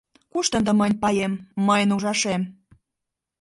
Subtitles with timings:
[0.31, 1.33] Кушто ынде мыйын паем,
[1.67, 2.41] мыйын ужашем?»